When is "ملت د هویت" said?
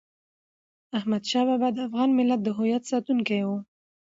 2.17-2.83